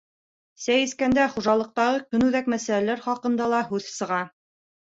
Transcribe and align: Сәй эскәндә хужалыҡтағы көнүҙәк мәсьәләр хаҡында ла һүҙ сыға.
Сәй 0.63 0.85
эскәндә 0.85 1.25
хужалыҡтағы 1.35 2.01
көнүҙәк 2.15 2.51
мәсьәләр 2.55 3.07
хаҡында 3.07 3.51
ла 3.55 3.61
һүҙ 3.71 3.87
сыға. 3.93 4.25